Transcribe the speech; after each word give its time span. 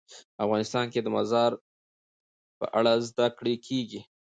افغانستان 0.45 0.85
کې 0.93 0.99
د 1.03 1.07
مزارشریف 1.15 1.63
په 2.59 2.65
اړه 2.77 2.93
زده 3.07 3.27
کړه 3.37 3.53
کېږي. 3.67 4.01